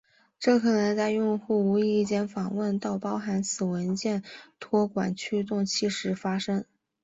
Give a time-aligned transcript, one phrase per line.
[0.39, 6.65] 这可能在用户无意间访问到包含此文件的托管驱动器时发生。